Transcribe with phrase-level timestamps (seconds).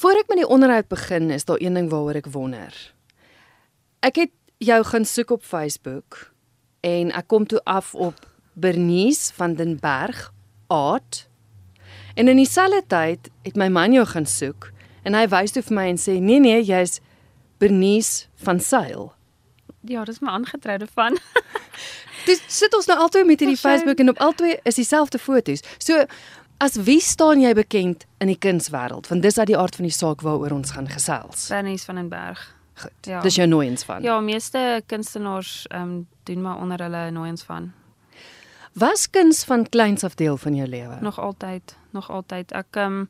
[0.00, 2.72] Voor ek met die onderhoud begin, is daar een ding waaroor ek wonder.
[4.00, 6.30] Ek het jou gaan soek op Facebook
[6.80, 8.22] en ek kom toe af op
[8.56, 10.30] Bernice van den Berg
[10.72, 11.26] Art.
[12.14, 14.70] En in dieselfde tyd het my man jou gaan soek
[15.04, 17.02] en hy wys toe vir my en sê nee nee, jy's
[17.60, 19.10] Bernice van Sail.
[19.84, 21.20] Ja, dis my aangetroude van.
[22.28, 23.56] Dis sit ons nou altyd met hierdie.
[23.56, 25.64] Facebook en op albei is dieselfde foto's.
[25.78, 26.04] So
[26.60, 29.08] as wie staan jy bekend in die kunswêreld?
[29.08, 31.48] Want dis uit die aard van die saak waaroor ons gaan gesels.
[31.48, 32.42] Bernice van den Berg.
[32.80, 33.08] Goed.
[33.08, 33.20] Ja.
[33.24, 34.02] Dis jou nooiens van.
[34.02, 37.72] Ja, meeste kunstenaars ehm um, doen maar onder hulle nooiens van.
[38.72, 40.96] Was kuns van kleins af deel van jou lewe?
[41.00, 42.52] Nog altyd, nog altyd.
[42.52, 43.08] Ek ehm um,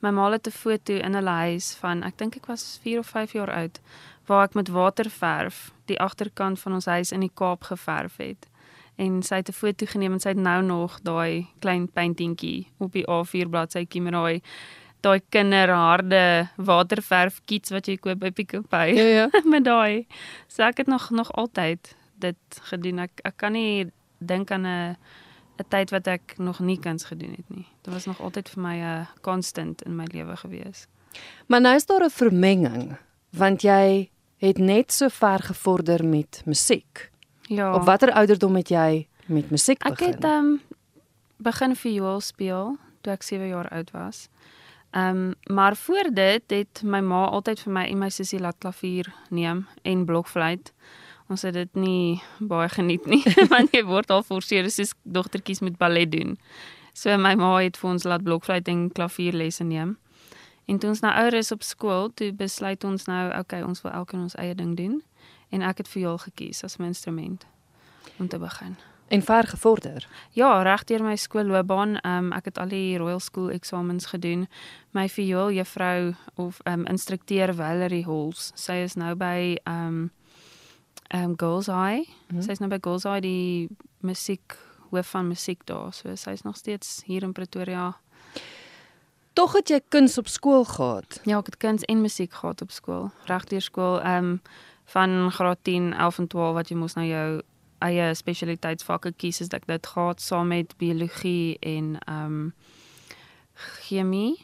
[0.00, 3.06] my ma het 'n foto in hulle huis van ek dink ek was 4 of
[3.06, 3.80] 5 jaar oud
[4.26, 8.46] waar ek met waterverf die agterkant van ons huis in die Kaap geverf het.
[9.00, 12.92] En sy het 'n foto geneem en sy het nou nog daai klein paintingkie op
[12.92, 14.42] die A4 bladsytjie met daai
[15.00, 18.94] daai kinderharde waterverf kits wat jy koop by Pick n Pay.
[18.94, 19.40] Ja ja.
[19.54, 20.06] met daai.
[20.48, 22.98] So ek het nog nog altyd dit gedoen.
[22.98, 24.96] Ek ek kan nie dink aan 'n
[25.60, 27.66] 'n tyd wat ek nog nie kuns gedoen het nie.
[27.82, 30.86] Dit was nog altyd vir my 'n constant in my lewe gewees.
[31.46, 32.96] Maar nou is daar 'n vermenging
[33.30, 37.10] want jy het net so ver gevorder met musiek.
[37.50, 37.74] Ja.
[37.74, 40.12] Op watter ouderdom het jy met musiek ek begin?
[40.12, 40.60] het ehm um,
[41.42, 44.28] begin viool speel toe ek 7 jaar oud was.
[44.90, 48.58] Ehm um, maar voor dit het my ma altyd vir my en my sussie laat
[48.58, 50.72] klavier neem en blokfluit.
[51.26, 55.78] Ons het dit nie baie geniet nie want jy word al forceer soos dogtertjies met
[55.78, 56.38] ballet doen.
[56.94, 59.98] So my ma het vir ons laat blokfluit en klavierlesse neem.
[60.66, 63.90] En toe ons nou ouer is op skool, toe besluit ons nou, okay, ons wil
[63.90, 65.02] elkeen ons eie ding doen
[65.50, 67.46] en ek het viool gekies as my instrument
[68.18, 68.76] om te begin.
[69.10, 70.08] En ver gevorder.
[70.30, 74.46] Ja, reg deur my skoolloopbaan, um, ek het al die Royal School eksamens gedoen.
[74.94, 80.12] My viooljuffrou of um, instrukteur Valerie Halls, sy is nou by um
[81.10, 82.06] um Girls High.
[82.06, 82.36] Mhm.
[82.36, 82.42] Mm.
[82.42, 83.68] Sy is nou by Girls High die
[84.06, 84.54] musiek
[84.90, 85.92] hoof van musiek daar.
[85.92, 87.96] So sy is nog steeds hier in Pretoria.
[89.32, 91.20] Tog het jy kuns op skool gehad.
[91.24, 93.10] Ja, ek het kuns en musiek gehad op skool.
[93.30, 94.40] Reg deur skool um
[94.90, 97.26] van graad 10, 11 en 12 wat jy mos nou jou
[97.80, 102.52] eie spesialiteitsvakke kies, is dat dit gehad saam met biologie en um
[103.54, 104.38] chemie.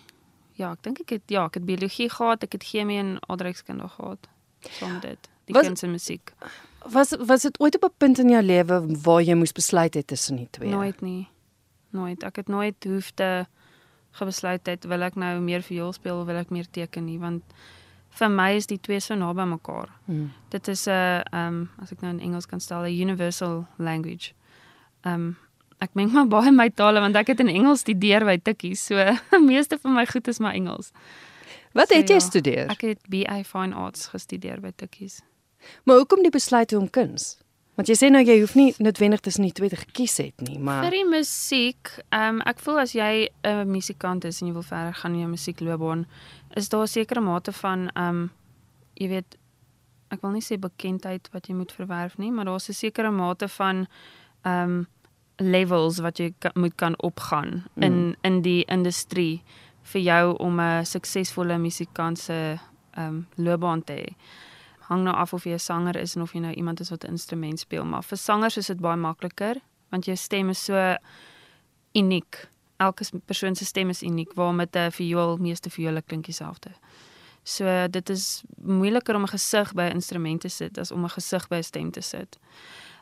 [0.56, 3.88] Ja, ek dink ek het ja, ek het biologie gehad, ek het chemie en aardrykskunde
[3.96, 4.28] gehad.
[4.78, 5.28] Saam met dit.
[5.46, 6.32] Die Was- kuns en musiek.
[6.92, 10.06] Was was dit ooit op 'n punt in jou lewe waar jy moes besluit het
[10.06, 10.70] tussen die twee?
[10.70, 11.28] Nooit nie.
[11.90, 12.22] Nooit.
[12.22, 13.46] Ek het nooit hoefte
[14.10, 17.42] gebesluit het wil ek nou meer viool speel of wil ek meer teken nie, want
[18.18, 19.90] vir my is die twee so naby mekaar.
[20.06, 20.32] Hmm.
[20.50, 24.32] Dit is 'n uh, um as ek nou in Engels kan stel, 'n universal language.
[25.04, 25.36] Um
[25.78, 28.84] ek meng maar baie my tale want ek het in Engels studeer by Tikkies.
[28.86, 28.94] So
[29.40, 30.92] meeste van my goed is maar Engels.
[31.72, 32.70] Wat So het jy ja, studeer?
[32.72, 35.20] Ek het BA Fine Arts gestudeer by Tikkies.
[35.84, 37.36] Maar hoekom die besluit om kuns?
[37.76, 40.56] Want jy sê nou jy hoef nie noodwendig tussen die twee te gekies het nie,
[40.56, 44.64] Vir maar die musiek, um ek voel as jy 'n musikant is en jy wil
[44.64, 46.06] verder gaan in jou musiekloopbaan,
[46.56, 48.30] is daar 'n sekere mate van um
[48.94, 49.36] jy weet
[50.08, 53.48] ek wil nie sê bekendheid wat jy moet verwerf nie, maar daar's 'n sekere mate
[53.48, 53.86] van
[54.44, 54.86] um
[55.38, 57.82] levels wat jy ka, moet kan opgaan mm.
[57.82, 59.42] in in die industrie
[59.82, 62.58] vir jou om 'n suksesvolle musikant se
[62.96, 64.14] um loopbaan te hê.
[64.88, 67.04] Hang nou af of jy 'n sanger is en of jy nou iemand is wat
[67.04, 69.56] 'n instrument speel, maar vir sangers is dit baie makliker
[69.90, 70.96] want jou stem is so
[71.94, 72.48] uniek.
[72.76, 76.70] Elke persoon se stem is uniek, waar met 'n viool meeste viole klink dieselfde.
[77.42, 81.10] So dit is moeiliker om 'n gesig by 'n instrument te sit as om 'n
[81.10, 82.38] gesig by 'n stem te sit.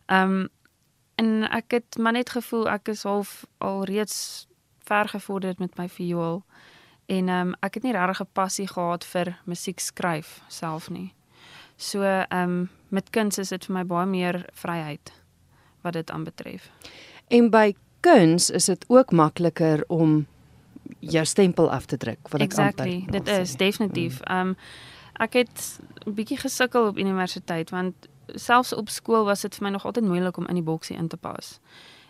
[0.06, 0.48] Um
[1.14, 4.46] en ek het maar net gevoel ek is half alreeds
[4.78, 6.44] ver gevorder met my viool
[7.06, 11.14] en um ek het nie regtig 'n passie gehad vir musiek skryf self nie.
[11.76, 15.12] So um met kuns is dit vir my baie meer vryheid
[15.80, 16.70] wat dit aanbetref.
[17.28, 17.74] en by
[18.04, 20.26] kuns is dit ook makliker om
[20.98, 24.20] jou stempel af te druk, wat ek Exactly, amper dit wil is definitief.
[24.30, 24.56] Um
[25.22, 27.94] ek het 'n bietjie gesukkel op universiteit want
[28.34, 31.08] selfs op skool was dit vir my nog altyd moeilik om in die boksie in
[31.08, 31.60] te pas.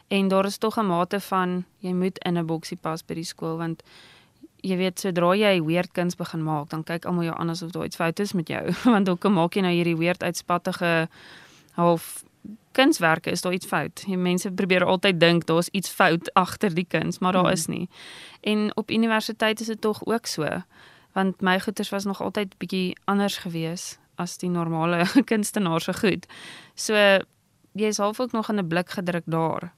[0.09, 3.25] En daar is tog 'n mate van jy moet in 'n boksie pas by die
[3.25, 3.83] skool want
[4.63, 7.85] jy weet sodra jy weird kuns begin maak, dan kyk almal jou aan asof daar
[7.85, 11.09] iets fout is met jou want hoekom maak jy nou hierdie weird uitspattige
[11.73, 12.25] half
[12.73, 14.03] kunswerke is daar iets fout.
[14.07, 17.53] Die mense probeer altyd dink daar's iets fout agter die kuns, maar daar Hmm.
[17.53, 17.89] is nie.
[18.41, 20.63] En op universiteit is dit tog ook so,
[21.13, 26.27] want my goeters was nog altyd bietjie anders gewees as die normale kunstenaar se goed.
[26.75, 26.95] So
[27.75, 29.73] jy is half ook nog in 'n blik gedruk daar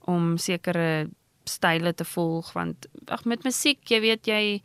[0.00, 1.08] om sekere
[1.44, 4.62] style te volg want ag met musiek, jy weet jy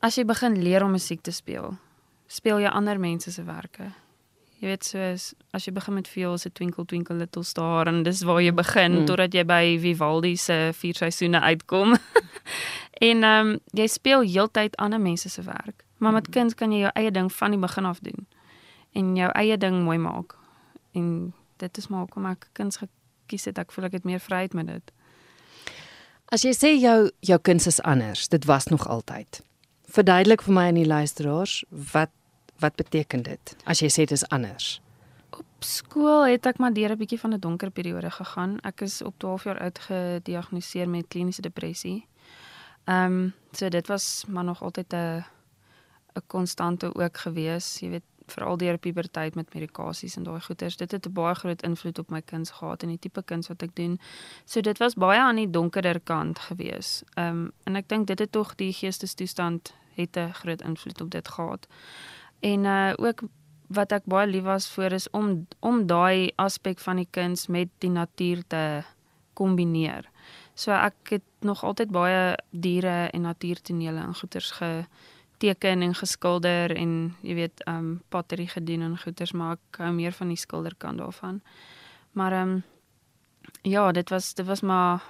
[0.00, 1.76] as jy begin leer om musiek te speel,
[2.26, 3.92] speel jy ander mense se werke.
[4.62, 8.20] Jy weet soos as jy begin met veel se Twinkle Twinkle Little Star en dis
[8.22, 9.06] waar jy begin Mm.
[9.10, 11.96] totdat jy by Vivaldi se vier seisoene uitkom.
[13.08, 15.82] en ehm um, jy speel heeltyd ander mense se werk.
[15.98, 18.26] Maar met kuns kan jy jou eie ding van die begin af doen
[18.94, 20.36] en jou eie ding mooi maak.
[20.94, 23.58] En dit is maar hoekom ek kuns gekies het.
[23.58, 24.92] Ek voel ek het meer vryheid met dit.
[26.32, 29.42] As jy sê jou jou kuns is anders, dit was nog altyd.
[29.90, 32.10] Verduidelik vir my en die luisteraars wat
[32.58, 34.80] wat beteken dit as jy sê dit is anders?
[35.30, 38.60] Op skool het ek maar deur 'n bietjie van 'n donker periode gegaan.
[38.60, 42.06] Ek is op 12 jaar oud gediagnoseer met kliniese depressie.
[42.84, 45.24] Ehm um, so dit was maar nog altyd 'n
[46.14, 50.76] 'n konstante ook gewees, jy weet, veral deur puberteit met medikasies en daai goeters.
[50.76, 53.62] Dit het 'n baie groot invloed op my kuns gehad en die tipe kuns wat
[53.62, 54.00] ek doen.
[54.44, 57.02] So dit was baie aan die donkerder kant gewees.
[57.14, 61.10] Ehm um, en ek dink dit het tog die geestestoestand het 'n groot invloed op
[61.10, 61.66] dit gehad.
[62.42, 63.22] En uh ook
[63.72, 67.70] wat ek baie lief was vir is om om daai aspek van die kuns met
[67.80, 68.62] die natuur te
[69.38, 70.08] kombineer.
[70.54, 77.14] So ek het nog altyd baie diere en natuurtonele en goeters geteken en geskilder en
[77.22, 81.40] jy weet um pottery gedoen en goeters maar ek hou meer van die skilderkant daarvan.
[82.12, 82.62] Maar um
[83.62, 85.02] ja, dit was dit was maar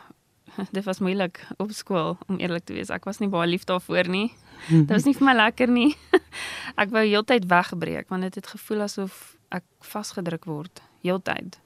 [0.77, 2.91] dit was moeilik op skool om eerlik te wees.
[2.91, 4.31] Ek was nie baie lief daarvoor nie.
[4.69, 5.97] Dit was nie vir my lekker nie.
[6.77, 11.59] ek wou heeltyd wegbreek want dit het gevoel asof ek vasgedruk word heeltyd.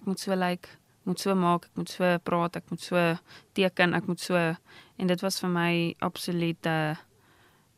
[0.00, 0.68] Ek moet so lyk, like,
[1.04, 3.16] moet so maak, ek moet so praat, ek moet so
[3.54, 4.34] teken, ek moet so
[4.98, 6.96] en dit was vir my absolute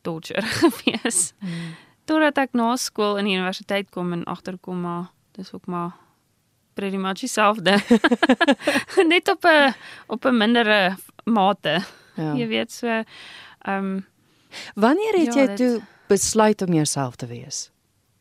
[0.03, 1.33] torture gewees.
[1.41, 1.73] Mm.
[2.05, 5.91] Totdat ek na skool in die universiteit kom en agterkom maar dis ook maar
[6.73, 7.75] pretty much dieselfde.
[9.11, 9.73] Net op 'n
[10.07, 11.83] op 'n mindere mate.
[12.15, 12.33] Ja.
[12.33, 13.05] Jy weet so ehm
[13.85, 14.05] um,
[14.75, 17.69] Wanneer het Ja, jy dit- toe besluit om jouself te wees?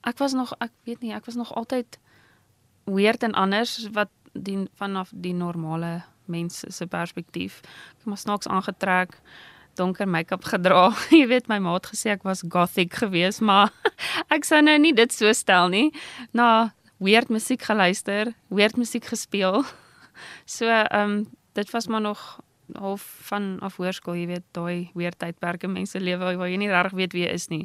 [0.08, 1.98] ek was nog ek weet nie, ek was nog altyd
[2.88, 7.60] weird en anders wat die vanaf die normale mens se perspektief.
[7.64, 9.16] Ek het maar snaaks aangetrek,
[9.80, 10.90] donker make-up gedra.
[11.18, 13.72] Jy weet my ma het gesê ek was gothic geweest, maar
[14.34, 15.88] ek sou nou nie dit so stel nie.
[16.32, 19.64] Na weird musiek geluister, weird musiek gespeel.
[20.50, 22.40] So ehm um, dit was maar nog
[22.74, 25.68] half van af hoërskool, jy weet, daai weird tydperke.
[25.68, 27.64] Mense lewe waar jy nie regtig weet wie jy is nie.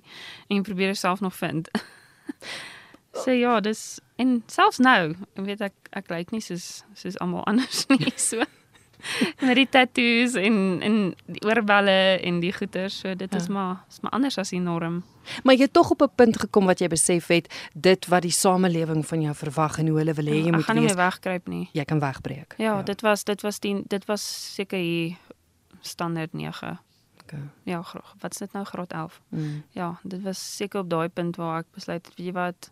[0.50, 1.70] En jy probeer jouself nog vind.
[3.14, 7.44] So ja, dis en selfs nou, ek weet ek ek lyk nie soos soos almal
[7.50, 8.42] anders nie, so
[9.48, 13.54] met die tattoos en en die oorbelle en die goeters, so dit is Ja.
[13.54, 15.04] maar is maar anders as die norm.
[15.44, 18.32] Maar jy het tog op 'n punt gekom wat jy besef het dit wat die
[18.32, 20.96] samelewing van jou verwag en hoe hulle wil hê jy ek moet gaan nie wees,
[20.96, 21.70] meer wegkruip nie.
[21.74, 22.56] jy kan wegbreek.
[22.58, 25.18] Ja, dit was dit was die dit was seker hier
[25.82, 26.80] standaard 9.
[27.24, 27.40] Okay.
[27.64, 28.16] Ja, graag.
[28.20, 29.22] Wat is dit nou graad 11?
[29.30, 29.64] Mm.
[29.72, 32.72] Ja, dit was seker op daai punt waar ek besluit het, weet jy wat,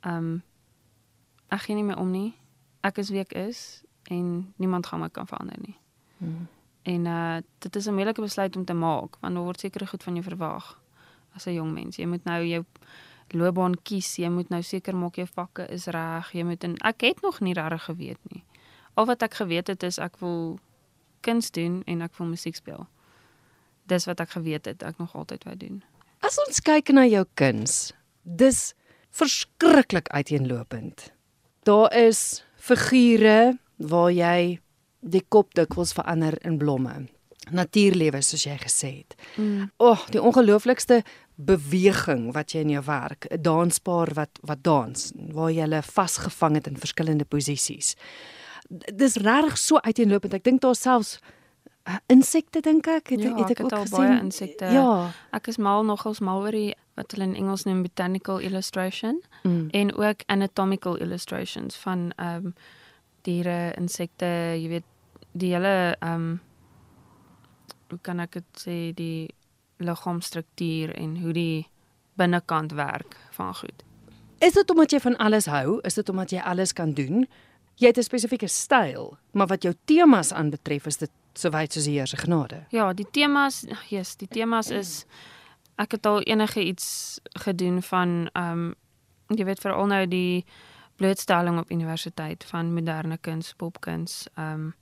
[0.00, 0.42] ehm um,
[1.48, 2.34] ek gee nie meer om nie.
[2.82, 5.76] Ek is wie ek is en niemand gaan my kan verander nie.
[6.16, 6.48] Mm.
[6.82, 10.02] En uh dit is 'n moeilike besluit om te maak want daar word sekere goed
[10.02, 10.80] van jou verwag
[11.34, 11.96] as 'n jong mens.
[11.96, 12.64] Jy moet nou jou
[13.28, 14.16] loopbaan kies.
[14.16, 16.32] Jy moet nou seker maak jou vakke is reg.
[16.32, 18.44] Jy moet en ek het nog nie regtig geweet nie.
[18.94, 20.58] Al wat ek geweet het is ek wil
[21.20, 22.86] kuns doen en ek wil musiek speel.
[23.86, 25.82] Dis wat ek geweet het ek nog altyd wou doen.
[26.20, 27.92] As ons kyk na jou kuns,
[28.22, 28.74] dis
[29.10, 31.12] verskriklik uiteenlopend.
[31.62, 34.60] Daar is figure waar jy
[35.00, 37.06] die kop dikwels verander in blomme.
[37.50, 39.14] Natuurlewe soos jy gesê het.
[39.36, 39.70] Mm.
[39.78, 41.02] O, oh, die ongelooflikste
[41.36, 46.54] beweging wat jy in jou werk, 'n danspaar wat wat dans waar jy hulle vasgevang
[46.54, 47.94] het in verskillende posisies.
[48.94, 50.34] Dis regtig so uiteenlopend.
[50.34, 51.18] Ek dink daar selfs
[51.88, 53.98] uh, insekte dink ek het, Ja, het ek ek het ook gesien.
[53.98, 54.64] baie insekte.
[54.64, 55.12] Ja.
[55.32, 59.68] Ek is mal nogals mal oor die wat hulle in Engels noem botanical illustration Mm.
[59.70, 62.54] en ook anatomical illustrations van ehm um,
[63.26, 64.92] diere, insekte, jy weet
[65.36, 66.28] die hele ehm um,
[67.86, 69.28] hoe kan ek dit sê die
[69.78, 71.66] liggaamstruktuur en hoe die
[72.18, 73.84] binnekant werk van goed.
[74.38, 75.78] Is dit omdat jy van alles hou?
[75.86, 77.26] Is dit omdat jy alles kan doen?
[77.76, 81.84] Jy het 'n spesifieke styl, maar wat jou temas aanbetref is dit so wyd soos
[81.84, 82.64] die Here se genade.
[82.70, 85.04] Ja, die temas, yes, die temas is
[85.76, 88.74] ek het al enige iets gedoen van ehm um,
[89.28, 90.44] jy weet veral nou die
[90.96, 94.74] blootstelling op universiteit van moderne kuns, popkuns, ehm um,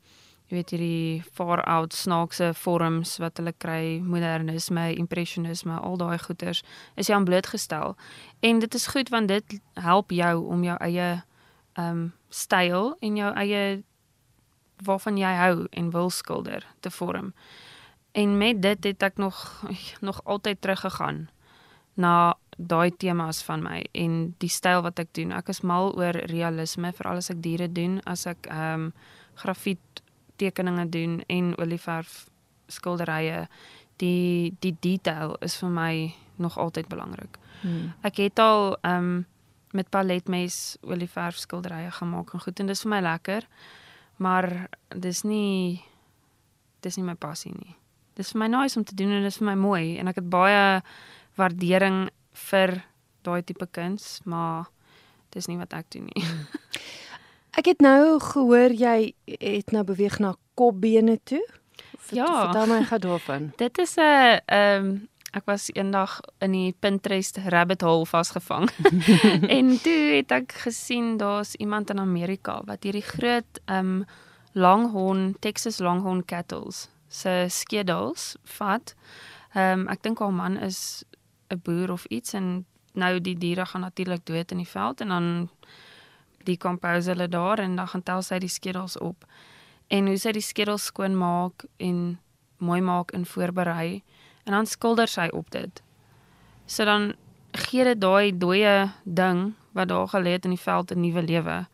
[0.44, 6.60] jy weet hierdie far out snaakse vorms wat hulle kry, modernisme, impressionisme, al daai goeters
[7.00, 7.96] is jy aan blootgestel.
[8.44, 11.08] En dit is goed want dit help jou om jou eie
[11.74, 13.82] ehm um, styl en jou eie
[14.84, 17.32] waarvan jy hou en wil skilder te vorm.
[18.12, 19.64] En met dit het ek nog
[20.00, 21.28] nog altyd teruggegaan
[21.94, 25.32] na daai temas van my en die styl wat ek doen.
[25.34, 28.92] Ek is mal oor realisme, veral as ek diere doen, as ek ehm um,
[29.34, 30.02] grafiet
[30.38, 32.26] tekeninge doen en olieverf
[32.70, 33.48] skilderye.
[33.98, 35.94] Die die detail is vir my
[36.38, 37.38] nog altyd belangrik.
[37.62, 37.92] Hmm.
[38.02, 39.24] Ek het al ehm um,
[39.74, 43.46] met paletmes olieverf skilderye gemaak en goed en dis vir my lekker.
[44.22, 45.82] Maar dis nie
[46.80, 47.74] dis nie my passie nie.
[48.14, 50.28] Dis vir my nice om te doen en dis vir my mooi en ek het
[50.30, 50.82] baie
[51.36, 52.08] waardering
[52.50, 52.84] vir
[53.22, 54.66] daai tipe kuns, maar
[55.30, 56.24] dis nie wat ek doen nie.
[57.58, 61.42] Ek het nou gehoor jy het nou beweeg na kopbene toe.
[61.98, 62.26] Vert- Ja.
[62.52, 63.52] Vertel my gou daarvan.
[63.62, 68.70] Dit is 'n ehm ek was eendag in die Pinterest rabbit hole vasgevang.
[69.58, 74.02] en toe het ek gesien daar's iemand in Amerika wat hierdie groot ehm
[74.52, 78.94] Longhorn Texas Longhorn cattles se skedels vat.
[79.54, 81.04] Ehm ek dink haar man is
[81.50, 85.08] 'n boer of iets en nou die diere gaan natuurlik dood in die veld en
[85.08, 85.48] dan
[86.44, 89.24] decompose hulle daar en dan gaan tel sy die skedels op.
[89.88, 92.18] En hoe sy die skedels skoon maak en
[92.56, 94.02] mooi maak en voorberei
[94.44, 95.82] en dan skilder sy op dit.
[96.66, 97.14] So dan
[97.52, 101.66] gee dit daai dooie ding wat daar gelê het in die veld 'n nuwe lewe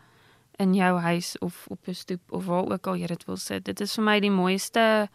[0.58, 3.64] in jou huis of op 'n stoep of waar ook al jy dit wil sit.
[3.64, 5.08] Dit is vir my die mooiste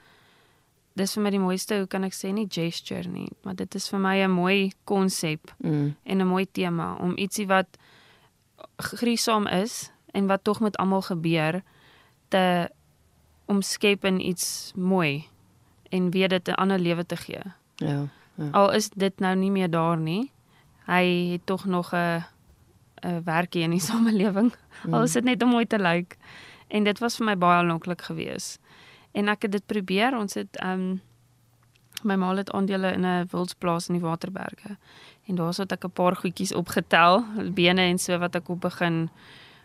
[0.95, 3.89] dis vir my die mooiste, hoe kan ek sê nie gesture nie, maar dit is
[3.89, 5.95] vir my 'n mooi konsep Mm.
[6.05, 7.67] en 'n mooi tema om ietsie wat
[8.77, 11.61] gruisam is en wat tog met almal gebeur
[12.29, 12.69] te
[13.45, 15.27] omskep in iets mooi
[15.91, 17.41] en weer dit 'n ander lewe te gee.
[17.75, 18.07] Ja.
[18.51, 20.31] Al is dit nou nie meer daar nie.
[20.85, 22.23] Hy het tog nog 'n
[23.03, 24.53] 'n werkie in die samelewing.
[24.91, 26.17] Al is dit net om mooi te lyk.
[26.67, 28.59] En dit was vir my baie aanloklik geweest.
[29.15, 30.17] En ek het dit probeer.
[30.17, 31.01] Ons het ehm um,
[32.05, 34.77] my ma het aandele in 'n wildsplaas in die Waterberge.
[35.25, 39.09] En daar's wat ek 'n paar goedjies opgetel, bene en so wat ek op begin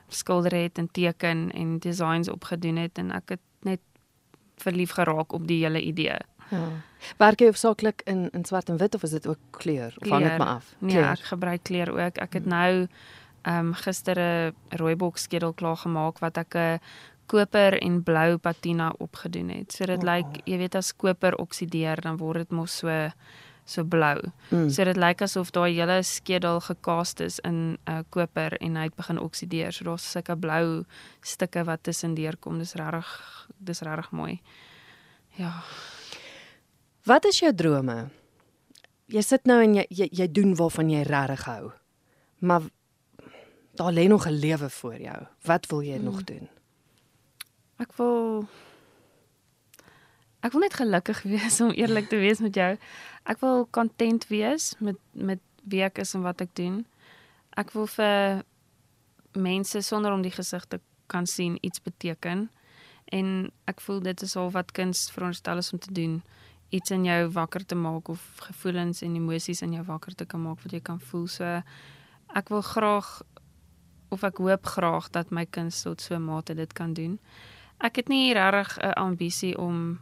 [0.09, 3.81] skilder het en teken en designs opgedoen het en ek het net
[4.57, 6.19] verlief geraak op die hele idee.
[6.51, 6.69] Ja.
[7.17, 9.95] Werk jy hoofsaaklik in in swart en wit of is dit ook kleur?
[9.99, 10.39] Of hang dit Kleur.
[10.39, 10.75] maar af?
[10.79, 12.19] Nee, ek gebruik kleur ook.
[12.19, 12.87] Ek het nou
[13.43, 16.81] ehm um, gister 'n rooibok skedel klaar gemaak wat ek 'n
[17.31, 19.73] koper en blou patina opgedoen het.
[19.73, 20.11] So dit Wow.
[20.11, 23.11] lyk, jy weet as koper oksideer, dan word dit mos so
[23.71, 24.19] so blou.
[24.51, 24.71] Mm.
[24.71, 28.97] So dit lyk asof daai hele skedel gekast is in uh, koper en hy het
[28.97, 29.73] begin oksideer.
[29.73, 30.85] So daar's sulke blou
[31.23, 32.59] stukke wat tussendeur kom.
[32.59, 33.13] Dis regtig
[33.59, 34.41] dis regtig mooi.
[35.39, 35.53] Ja.
[37.07, 38.09] Wat is jou drome?
[39.11, 41.71] Jy sit nou en jy jy, jy doen waarvan jy regtig hou.
[42.41, 42.63] Maar
[43.79, 45.27] daar lê nog 'n lewe voor jou.
[45.45, 46.49] Wat wil jy nog doen?
[47.81, 48.45] Ek wil
[50.41, 52.71] Ek wil net gelukkig wees om eerlik te wees met jou.
[53.29, 56.85] Ek wil content wees met met wie ek is en wat ek doen.
[57.61, 58.41] Ek wil vir
[59.37, 60.81] mense sonder om die gesig te
[61.13, 62.49] kan sien iets beteken.
[63.13, 66.21] En ek voel dit is al wat kuns veronderstel is om te doen.
[66.71, 70.43] Iets in jou wakker te maak of gevoelens en emosies in jou wakker te kan
[70.43, 71.27] maak wat jy kan voel.
[71.29, 71.61] So
[72.33, 73.21] ek wil graag
[74.11, 77.19] of ek hoop graag dat my kuns tot so 'n mate dit kan doen.
[77.81, 80.01] Ek het nie regtig 'n ambisie om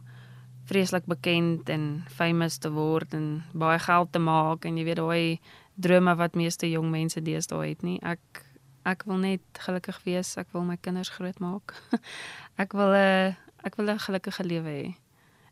[0.69, 5.39] vreeslik bekend en famous te word en baie geld te maak en jy weet daai
[5.75, 7.99] drome wat meeste jong mense deesdae het nie.
[8.01, 8.43] Ek
[8.85, 10.37] ek wil net gelukkig wees.
[10.37, 11.73] Ek wil my kinders grootmaak.
[12.63, 14.95] ek wil 'n ek wil 'n gelukkige lewe hê.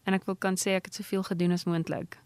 [0.03, 2.17] En ek wil kan sê ek het soveel gedoen as moontlik.